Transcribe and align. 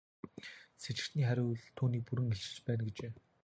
Сэжигтний 0.81 1.25
хариу 1.27 1.45
үйлдэл 1.49 1.73
түүнийг 1.77 2.03
бүрэн 2.05 2.27
илчилж 2.33 2.57
байна 2.65 2.83
гэжээ. 2.87 3.11